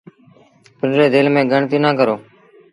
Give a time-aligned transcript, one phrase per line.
[0.77, 2.15] پنڊري دل ميݩ ڳڻتيٚ نا ڪرو